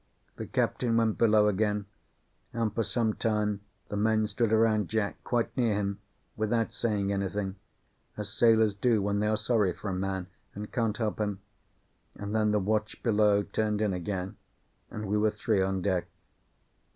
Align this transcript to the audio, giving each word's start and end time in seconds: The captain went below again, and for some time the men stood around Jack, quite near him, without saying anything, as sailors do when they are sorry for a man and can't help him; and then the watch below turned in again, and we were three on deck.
The 0.37 0.47
captain 0.47 0.97
went 0.97 1.19
below 1.19 1.47
again, 1.47 1.85
and 2.53 2.73
for 2.73 2.81
some 2.83 3.13
time 3.13 3.61
the 3.89 3.95
men 3.95 4.25
stood 4.25 4.51
around 4.51 4.87
Jack, 4.89 5.23
quite 5.23 5.55
near 5.55 5.75
him, 5.75 5.99
without 6.35 6.73
saying 6.73 7.13
anything, 7.13 7.57
as 8.17 8.27
sailors 8.33 8.73
do 8.73 8.99
when 9.03 9.19
they 9.19 9.27
are 9.27 9.37
sorry 9.37 9.73
for 9.73 9.89
a 9.89 9.93
man 9.93 10.25
and 10.55 10.71
can't 10.71 10.97
help 10.97 11.19
him; 11.21 11.41
and 12.15 12.33
then 12.33 12.49
the 12.49 12.57
watch 12.57 13.03
below 13.03 13.43
turned 13.43 13.79
in 13.79 13.93
again, 13.93 14.37
and 14.89 15.05
we 15.07 15.19
were 15.19 15.29
three 15.29 15.61
on 15.61 15.83
deck. 15.83 16.07